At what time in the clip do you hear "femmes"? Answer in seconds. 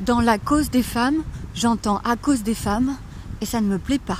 0.84-1.24, 2.54-2.94